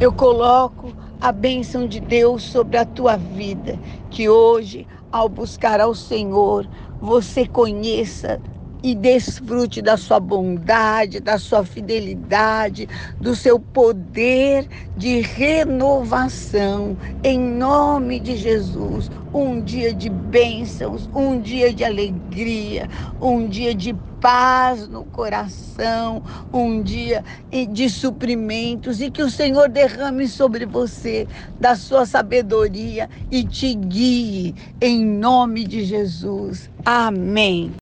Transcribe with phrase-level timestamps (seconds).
[0.00, 5.92] Eu coloco a bênção de Deus sobre a tua vida, que hoje, ao buscar ao
[5.92, 6.68] Senhor,
[7.00, 8.40] você conheça
[8.82, 12.88] e desfrute da sua bondade, da sua fidelidade,
[13.20, 16.96] do seu poder de renovação.
[17.24, 22.88] Em nome de Jesus, um dia de bênçãos, um dia de alegria,
[23.20, 27.24] um dia de paz no coração, um dia
[27.70, 31.26] de suprimentos e que o Senhor derrame sobre você
[31.60, 36.70] da sua sabedoria e te guie em nome de Jesus.
[36.84, 37.72] Amém.